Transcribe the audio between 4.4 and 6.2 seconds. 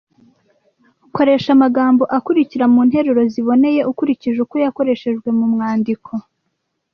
uko yakoreshejwe mu mwandiko